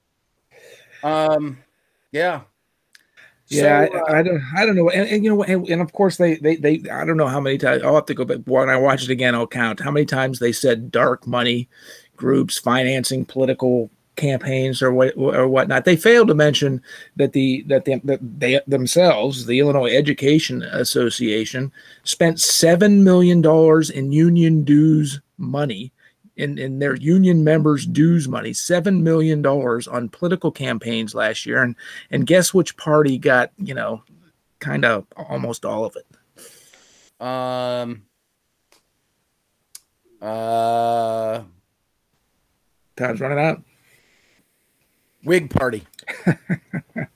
[1.03, 1.57] Um,
[2.11, 2.41] yeah.
[3.51, 5.81] Yeah, So, uh, I, I don't, I don't know, and, and you know, and, and
[5.81, 7.83] of course they, they, they, I don't know how many times.
[7.83, 9.35] I'll have to go back when I watch it again.
[9.35, 11.67] I'll count how many times they said dark money
[12.15, 15.85] groups financing political campaigns or what or whatnot.
[15.85, 16.81] They failed to mention
[17.15, 21.71] that the that, the, that they themselves, the Illinois Education Association,
[22.03, 25.91] spent seven million dollars in union dues money.
[26.37, 31.61] In, in their union members' dues money, seven million dollars on political campaigns last year,
[31.61, 31.75] and
[32.09, 34.01] and guess which party got you know,
[34.59, 36.07] kind of almost all of it.
[37.25, 38.03] Um.
[40.21, 41.43] Uh.
[42.95, 43.61] Time's running out.
[45.23, 45.83] Whig party.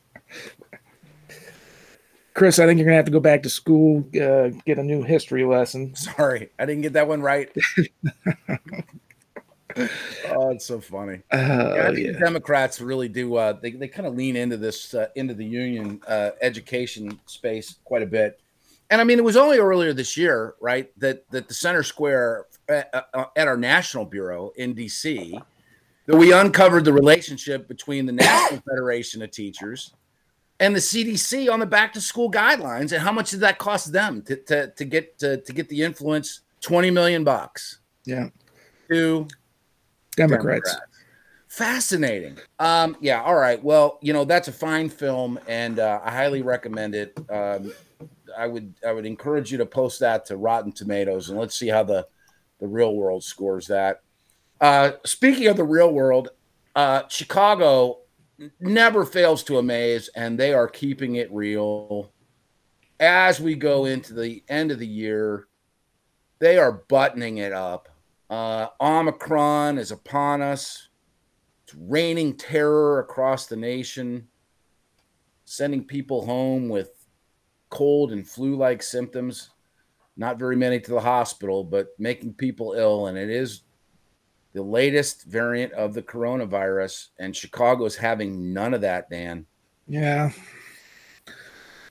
[2.34, 5.04] Chris, I think you're gonna have to go back to school, uh, get a new
[5.04, 5.96] history lesson.
[5.96, 7.50] Sorry, I didn't get that one right.
[9.78, 11.22] oh, it's so funny.
[11.32, 11.38] Uh,
[11.76, 12.12] yeah, I think yeah.
[12.14, 13.36] the Democrats really do.
[13.36, 17.76] Uh, they they kind of lean into this uh, into the union uh, education space
[17.84, 18.40] quite a bit.
[18.90, 22.46] And I mean, it was only earlier this year, right, that that the Center Square
[22.70, 25.42] at, uh, at our national bureau in DC,
[26.06, 29.94] that we uncovered the relationship between the National Federation of Teachers
[30.60, 33.92] and the CDC on the back to school guidelines, and how much did that cost
[33.92, 36.42] them to to, to get to, to get the influence?
[36.62, 38.30] Twenty million bucks Yeah,
[38.90, 39.28] to
[40.16, 40.76] Democrats.
[41.48, 42.38] Fascinating.
[42.60, 43.22] Um, yeah.
[43.22, 43.64] All right.
[43.64, 47.18] Well, you know that's a fine film, and uh, I highly recommend it.
[47.30, 47.72] Um,
[48.38, 51.68] I would I would encourage you to post that to Rotten Tomatoes, and let's see
[51.68, 52.08] how the
[52.60, 54.02] the real world scores that.
[54.60, 56.30] Uh, speaking of the real world,
[56.76, 58.00] uh, Chicago
[58.60, 62.12] never fails to amaze, and they are keeping it real.
[63.00, 65.48] As we go into the end of the year,
[66.40, 67.90] they are buttoning it up.
[68.30, 70.90] Uh, Omicron is upon us.
[71.64, 74.28] It's raining terror across the nation,
[75.46, 77.08] sending people home with
[77.70, 79.50] cold and flu like symptoms.
[80.18, 83.08] Not very many to the hospital, but making people ill.
[83.08, 83.64] And it is
[84.54, 87.10] the latest variant of the coronavirus.
[87.20, 89.46] And Chicago's having none of that, Dan.
[89.88, 90.32] Yeah.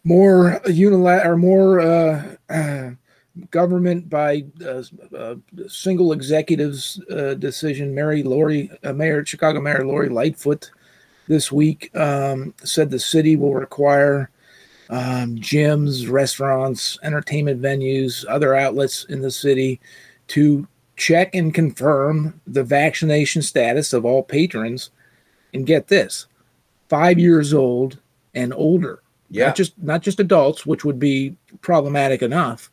[0.03, 2.91] More unilat or more uh, uh,
[3.51, 4.83] government by uh,
[5.17, 5.35] uh,
[5.67, 7.95] single executives uh, decision.
[7.95, 10.71] Mary Lori, uh, Mayor Chicago Mayor Lori Lightfoot,
[11.27, 14.31] this week um, said the city will require
[14.91, 19.81] um, gyms, restaurants, entertainment venues, other outlets in the city
[20.29, 20.67] to
[20.97, 24.91] check and confirm the vaccination status of all patrons.
[25.53, 26.27] And get this,
[26.89, 28.01] five years old
[28.35, 29.03] and older.
[29.31, 29.47] Yeah.
[29.47, 32.73] Not just not just adults, which would be problematic enough,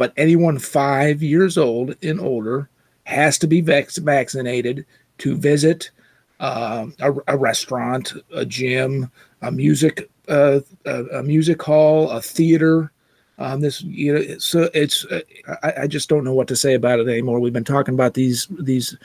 [0.00, 2.70] but anyone five years old and older
[3.04, 4.86] has to be vac- vaccinated
[5.18, 5.90] to visit
[6.40, 9.10] uh, a, a restaurant, a gym,
[9.42, 12.90] a music uh, a, a music hall, a theater.
[13.40, 15.22] Um, this you know, so it's uh,
[15.62, 17.40] I, I just don't know what to say about it anymore.
[17.40, 18.98] We've been talking about these these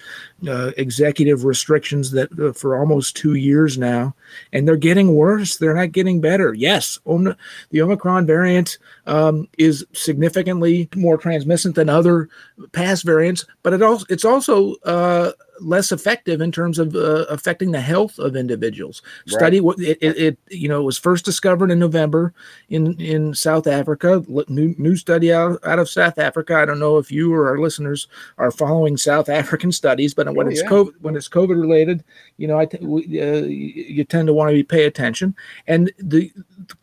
[0.46, 4.14] uh, executive restrictions that uh, for almost two years now,
[4.52, 5.56] and they're getting worse.
[5.56, 6.54] They're not getting better.
[6.54, 7.38] Yes, Om-
[7.70, 12.28] the Omicron variant um, is significantly more transmissive than other
[12.74, 17.72] past variants, but it also it's also uh, less effective in terms of uh, affecting
[17.72, 19.02] the health of individuals.
[19.28, 19.38] Right.
[19.40, 22.34] Study what it, it, it you know it was first discovered in November
[22.70, 24.24] in in South Africa.
[24.48, 26.56] New new study out, out of South Africa.
[26.56, 30.48] I don't know if you or our listeners are following South African studies, but when
[30.48, 30.70] Oh, it's yeah.
[30.70, 32.04] COVID, when it's COVID related,
[32.38, 35.36] you know, I t- we, uh, you you tend to want to pay attention.
[35.68, 36.32] And the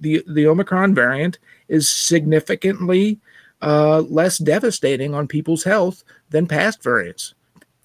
[0.01, 3.21] the the Omicron variant is significantly
[3.61, 7.35] uh, less devastating on people's health than past variants.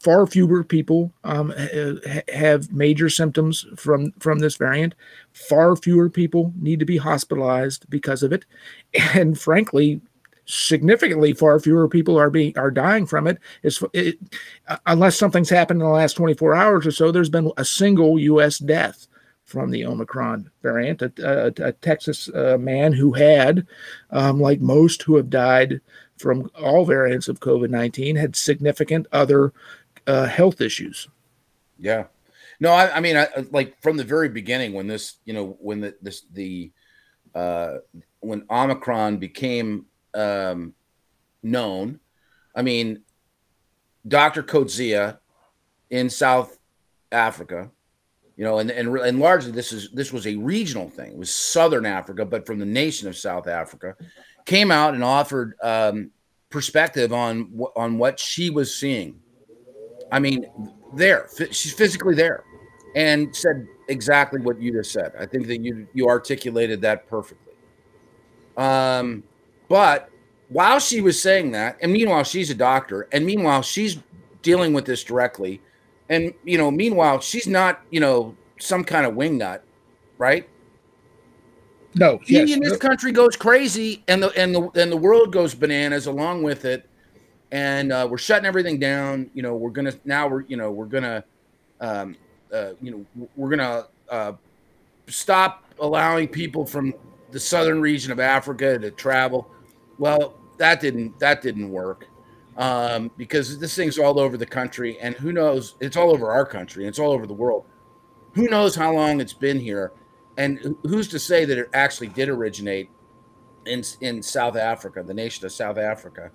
[0.07, 4.95] Far fewer people um, ha- ha- have major symptoms from from this variant.
[5.33, 8.45] Far fewer people need to be hospitalized because of it,
[9.13, 9.99] and frankly,
[10.45, 13.37] significantly far fewer people are being are dying from it.
[13.63, 14.17] Is it,
[14.85, 18.59] unless something's happened in the last 24 hours or so, there's been a single U.S.
[18.59, 19.07] death
[19.43, 21.01] from the Omicron variant.
[21.01, 23.67] A, a, a Texas uh, man who had,
[24.11, 25.81] um, like most who have died
[26.17, 29.51] from all variants of COVID 19, had significant other
[30.07, 31.07] uh, health issues.
[31.77, 32.05] Yeah.
[32.59, 35.81] No, I, I mean, I, like from the very beginning, when this, you know, when
[35.81, 36.71] the this the
[37.35, 37.75] uh,
[38.21, 39.85] when Omicron became
[40.15, 40.73] um,
[41.43, 41.99] known,
[42.55, 43.03] I mean,
[44.07, 44.41] Dr.
[44.41, 45.17] Coetzee
[45.91, 46.57] in South
[47.11, 47.69] Africa,
[48.37, 51.11] you know, and, and and largely this is this was a regional thing.
[51.11, 53.95] It was Southern Africa, but from the nation of South Africa,
[54.45, 56.09] came out and offered um,
[56.49, 59.19] perspective on on what she was seeing.
[60.11, 60.45] I mean,
[60.93, 62.43] there, she's physically there,
[62.95, 65.13] and said exactly what you just said.
[65.19, 67.53] I think that you you articulated that perfectly.
[68.55, 69.23] Um,
[69.69, 70.09] but
[70.49, 73.99] while she was saying that, and meanwhile she's a doctor, and meanwhile she's
[74.41, 75.61] dealing with this directly,
[76.09, 79.61] and you know, meanwhile she's not you know some kind of wingnut,
[80.17, 80.47] right?
[81.95, 82.51] No, he yes.
[82.51, 86.43] in this country goes crazy, and the and the and the world goes bananas along
[86.43, 86.87] with it,
[87.51, 89.29] and uh, we're shutting everything down.
[89.33, 91.23] You know, we're gonna now we're you know we're gonna,
[91.79, 92.15] um,
[92.53, 94.33] uh, you know, we're gonna uh,
[95.07, 96.93] stop allowing people from
[97.31, 99.49] the southern region of Africa to travel.
[99.97, 102.07] Well, that didn't that didn't work
[102.57, 105.75] um, because this thing's all over the country, and who knows?
[105.79, 106.85] It's all over our country.
[106.85, 107.65] It's all over the world.
[108.33, 109.91] Who knows how long it's been here?
[110.37, 112.89] And who's to say that it actually did originate
[113.65, 116.31] in in South Africa, the nation of South Africa?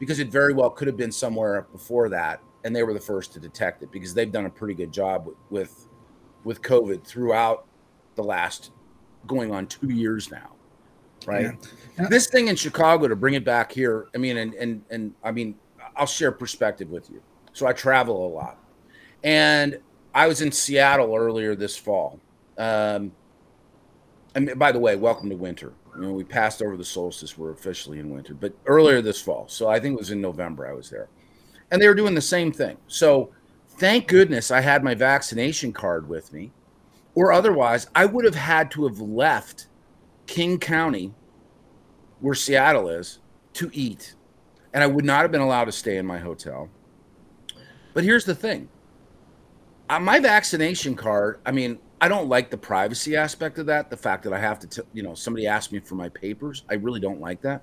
[0.00, 3.32] Because it very well could have been somewhere before that, and they were the first
[3.34, 5.86] to detect it because they've done a pretty good job with with,
[6.42, 7.66] with COVID throughout
[8.16, 8.72] the last
[9.28, 10.50] going on two years now,
[11.26, 11.42] right?
[11.42, 11.52] Yeah.
[11.98, 12.08] Yeah.
[12.08, 14.08] This thing in Chicago to bring it back here.
[14.14, 15.54] I mean, and and and I mean,
[15.96, 17.22] I'll share perspective with you.
[17.52, 18.58] So I travel a lot,
[19.22, 19.78] and
[20.14, 22.18] I was in Seattle earlier this fall.
[22.58, 23.12] Um,
[24.34, 25.72] and by the way, welcome to winter.
[25.96, 27.36] You know, we passed over the solstice.
[27.36, 29.48] We're officially in winter, but earlier this fall.
[29.48, 31.08] So I think it was in November I was there.
[31.70, 32.76] And they were doing the same thing.
[32.86, 33.30] So
[33.78, 36.52] thank goodness I had my vaccination card with me,
[37.14, 39.66] or otherwise I would have had to have left
[40.26, 41.12] King County,
[42.20, 43.18] where Seattle is,
[43.54, 44.14] to eat.
[44.72, 46.68] And I would not have been allowed to stay in my hotel.
[47.94, 48.68] But here's the thing
[49.88, 53.90] uh, my vaccination card, I mean, I don't like the privacy aspect of that.
[53.90, 56.64] The fact that I have to, t- you know, somebody asked me for my papers.
[56.70, 57.62] I really don't like that.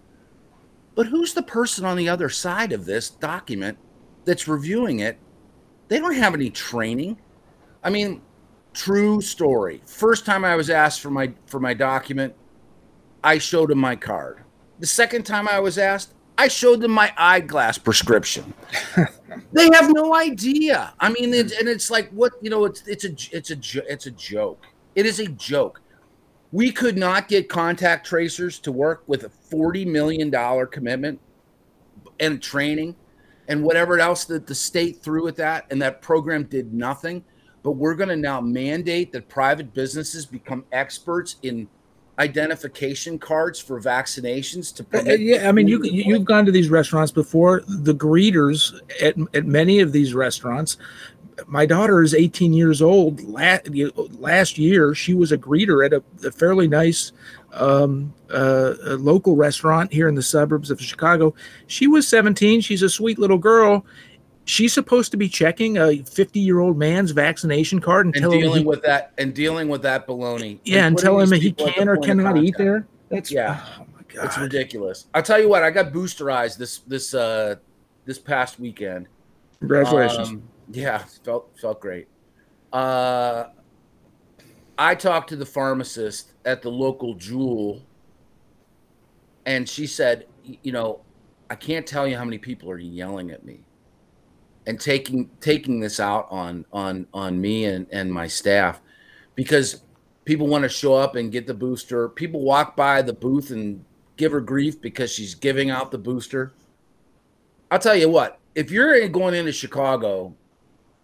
[0.95, 3.77] But who's the person on the other side of this document
[4.25, 5.17] that's reviewing it?
[5.87, 7.19] They don't have any training.
[7.83, 8.21] I mean,
[8.73, 9.81] true story.
[9.85, 12.35] First time I was asked for my for my document,
[13.23, 14.43] I showed him my card.
[14.79, 18.53] The second time I was asked, I showed them my eyeglass prescription.
[19.53, 20.93] they have no idea.
[20.99, 22.65] I mean, and it's like what you know.
[22.65, 24.65] It's it's a it's a it's a joke.
[24.95, 25.81] It is a joke.
[26.51, 31.19] We could not get contact tracers to work with a forty million dollar commitment
[32.19, 32.95] and training
[33.47, 37.23] and whatever else that the state threw at that, and that program did nothing.
[37.63, 41.67] But we're going to now mandate that private businesses become experts in
[42.19, 47.11] identification cards for vaccinations to uh, yeah i mean you you've gone to these restaurants
[47.11, 47.61] before.
[47.67, 50.77] The greeters at, at many of these restaurants
[51.45, 53.23] my daughter is 18 years old.
[53.23, 53.69] Last,
[54.19, 57.11] last year she was a greeter at a, a fairly nice
[57.53, 61.35] um, uh, local restaurant here in the suburbs of chicago.
[61.67, 63.85] She was 17 she's a sweet little girl
[64.47, 68.65] she's supposed to be checking a 50 year old man's vaccination card and, and dealing
[68.65, 70.59] with that and dealing with that baloney.
[70.63, 72.87] Yeah, and, and tell him he can or cannot eat there.
[73.09, 73.63] That's yeah.
[73.79, 75.07] Oh my god, it's ridiculous.
[75.13, 77.55] I'll tell you what, I got boosterized this this uh
[78.05, 79.07] this past weekend.
[79.59, 80.29] Congratulations.
[80.29, 82.07] Um, yeah, felt felt great.
[82.73, 83.45] Uh,
[84.77, 87.81] I talked to the pharmacist at the local Jewel,
[89.45, 91.01] and she said, you know,
[91.49, 93.61] I can't tell you how many people are yelling at me
[94.67, 98.79] and taking taking this out on on on me and and my staff
[99.33, 99.81] because
[100.25, 102.09] people want to show up and get the booster.
[102.09, 103.83] People walk by the booth and
[104.17, 106.53] give her grief because she's giving out the booster.
[107.71, 110.35] I'll tell you what if you're going into chicago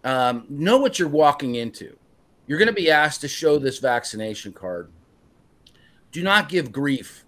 [0.04, 1.96] um, know what you're walking into.
[2.46, 4.90] You're going to be asked to show this vaccination card.
[6.12, 7.24] Do not give grief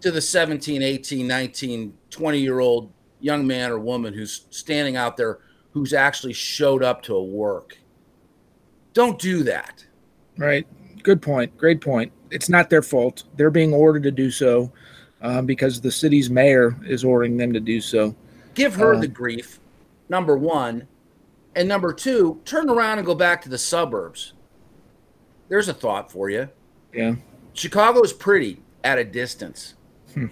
[0.00, 5.16] to the 17 18 19 20 year old young man or woman who's standing out
[5.16, 5.40] there
[5.76, 7.76] who's actually showed up to a work.
[8.94, 9.84] Don't do that.
[10.38, 10.66] Right.
[11.02, 11.54] Good point.
[11.58, 12.10] Great point.
[12.30, 13.24] It's not their fault.
[13.36, 14.72] They're being ordered to do so
[15.20, 18.16] um, because the city's mayor is ordering them to do so.
[18.54, 19.60] Give her uh, the grief,
[20.08, 20.88] number one.
[21.54, 24.32] And number two, turn around and go back to the suburbs.
[25.50, 26.48] There's a thought for you.
[26.94, 27.16] Yeah.
[27.52, 29.74] Chicago is pretty at a distance.
[30.14, 30.28] Hmm.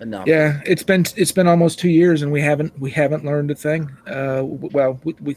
[0.00, 0.26] Enough.
[0.26, 3.54] Yeah, it's been it's been almost two years, and we haven't we haven't learned a
[3.54, 3.90] thing.
[4.06, 5.36] Uh, well, we, we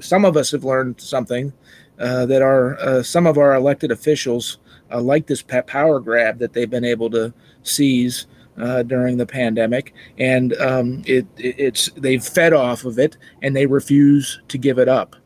[0.00, 1.52] some of us have learned something
[1.98, 4.58] uh, that our uh, some of our elected officials
[4.90, 8.26] uh, like this power grab that they've been able to seize
[8.58, 13.54] uh, during the pandemic, and um, it, it it's they've fed off of it, and
[13.54, 15.16] they refuse to give it up,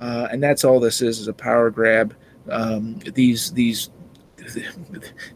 [0.00, 2.14] uh, and that's all this is is a power grab.
[2.50, 3.90] Um, these these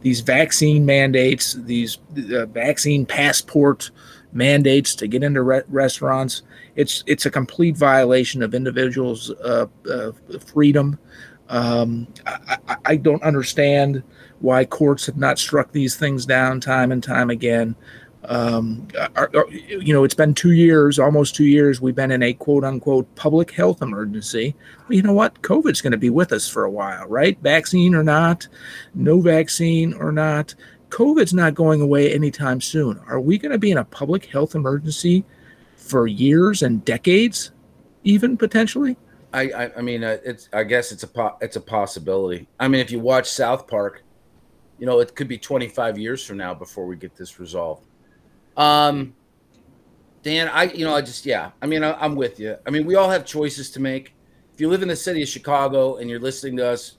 [0.03, 1.99] these vaccine mandates, these
[2.33, 3.91] uh, vaccine passport
[4.33, 6.43] mandates to get into re- restaurants.
[6.75, 10.13] It's it's a complete violation of individuals' uh, uh,
[10.47, 10.99] freedom.
[11.49, 14.03] Um, I, I, I don't understand
[14.41, 17.75] why courts have not struck these things down time and time again.
[18.29, 21.81] Um, our, our- you know, it's been two years, almost two years.
[21.81, 24.55] We've been in a quote unquote public health emergency.
[24.89, 25.41] You know what?
[25.43, 27.39] COVID's going to be with us for a while, right?
[27.41, 28.49] Vaccine or not,
[28.95, 30.55] no vaccine or not,
[30.91, 33.01] COVID's not going away anytime soon.
[33.07, 35.25] Are we going to be in a public health emergency
[35.77, 37.53] for years and decades,
[38.05, 38.97] even potentially?
[39.33, 40.49] I, I, I mean, uh, it's.
[40.53, 42.49] I guess it's a po- it's a possibility.
[42.59, 44.03] I mean, if you watch South Park,
[44.79, 47.85] you know, it could be 25 years from now before we get this resolved.
[48.57, 49.15] Um,
[50.23, 51.51] Dan, I, you know, I just, yeah.
[51.63, 52.57] I mean, I, I'm with you.
[52.67, 54.15] I mean, we all have choices to make.
[54.55, 56.97] If you live in the city of Chicago and you're listening to us,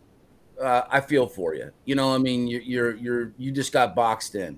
[0.62, 1.72] uh, I feel for you.
[1.86, 4.58] You know, I mean, you're, you're, you're, you just got boxed in,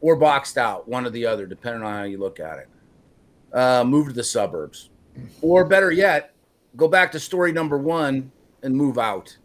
[0.00, 2.68] or boxed out, one or the other, depending on how you look at it.
[3.52, 4.90] Uh, move to the suburbs,
[5.40, 6.34] or better yet,
[6.76, 8.32] go back to story number one
[8.62, 9.36] and move out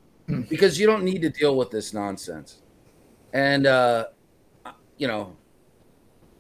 [0.50, 2.62] because you don't need to deal with this nonsense.
[3.34, 4.08] And uh,
[4.98, 5.36] you know,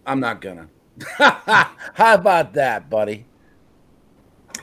[0.09, 0.67] I'm not gonna.
[1.17, 3.25] How about that, buddy?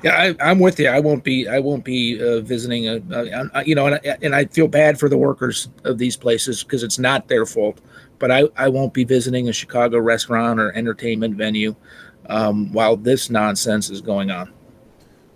[0.02, 0.88] Yeah, I, I'm with you.
[0.88, 1.48] I won't be.
[1.48, 2.88] I won't be uh, visiting.
[2.88, 5.98] A, a, a- you know, and I, and I feel bad for the workers of
[5.98, 7.80] these places because it's not their fault.
[8.18, 11.76] But I, I won't be visiting a Chicago restaurant or entertainment venue
[12.28, 14.52] um, while this nonsense is going on.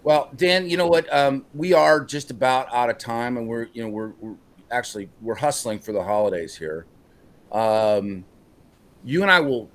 [0.03, 1.13] Well, Dan, you know what?
[1.15, 4.35] Um, we are just about out of time, and we're you know we're, we're
[4.73, 6.87] actually we're hustling for the holidays here.
[7.53, 8.25] Um,
[9.05, 9.71] you and I will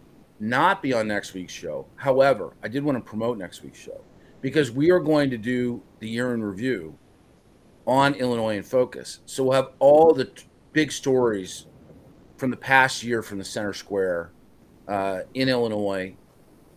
[0.50, 1.88] not be on next week's show.
[1.96, 4.02] However, I did want to promote next week's show
[4.42, 6.98] because we are going to do the year in review
[7.88, 9.20] on Illinois in Focus.
[9.26, 10.44] So we'll have all the t-
[10.74, 11.66] big stories
[12.38, 14.32] from the past year from the center square
[14.88, 16.16] uh, in Illinois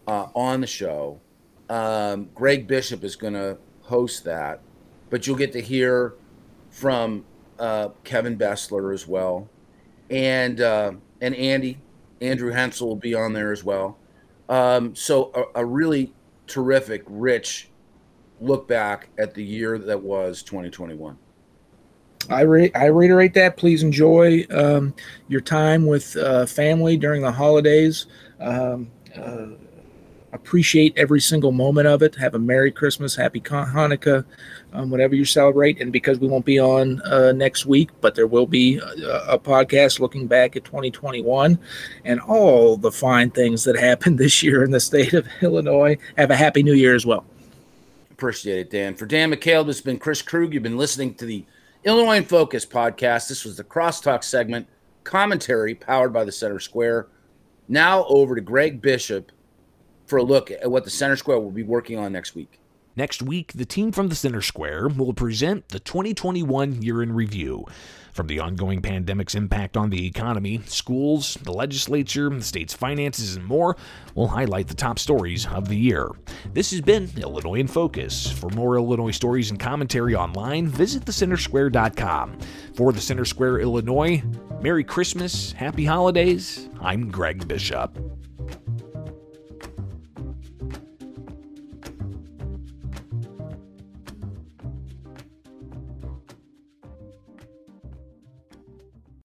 [0.07, 1.21] uh, on the show.
[1.69, 4.61] Um, Greg Bishop is going to host that,
[5.11, 6.15] but you'll get to hear
[6.71, 7.25] from
[7.59, 9.51] uh, Kevin Bessler as well,
[10.09, 11.81] and uh, and Andy
[12.21, 13.99] Andrew Hensel will be on there as well.
[14.49, 16.13] Um, so a, a really
[16.47, 17.69] terrific, rich
[18.41, 21.19] look back at the year that was 2021.
[22.31, 23.57] I re- I reiterate that.
[23.57, 24.95] Please enjoy um,
[25.29, 28.07] your time with uh, family during the holidays.
[28.41, 29.47] Um, uh,
[30.33, 32.15] appreciate every single moment of it.
[32.17, 34.25] Have a Merry Christmas, Happy Hanukkah,
[34.73, 35.81] um, whatever you celebrate.
[35.81, 39.39] And because we won't be on uh, next week, but there will be a, a
[39.39, 41.59] podcast looking back at 2021
[42.05, 45.97] and all the fine things that happened this year in the state of Illinois.
[46.17, 47.25] Have a Happy New Year as well.
[48.11, 48.95] Appreciate it, Dan.
[48.95, 50.53] For Dan McCaleb, this has been Chris Krug.
[50.53, 51.45] You've been listening to the
[51.85, 53.29] Illinois in Focus podcast.
[53.29, 54.67] This was the Crosstalk segment,
[55.05, 57.07] commentary powered by the Center Square.
[57.69, 59.31] Now over to Greg Bishop
[60.09, 62.59] for a look at what the Center Square will be working on next week.
[62.97, 67.65] Next week, the team from the Center Square will present the 2021 year in review.
[68.13, 73.45] From the ongoing pandemic's impact on the economy, schools, the legislature, the state's finances, and
[73.45, 73.77] more,
[74.17, 76.11] we'll highlight the top stories of the year.
[76.53, 78.29] This has been Illinois in Focus.
[78.29, 82.39] For more Illinois stories and commentary online, visit thecentersquare.com.
[82.75, 84.25] For the Center Square, Illinois,
[84.61, 86.69] Merry Christmas, Happy Holidays.
[86.81, 87.97] I'm Greg Bishop.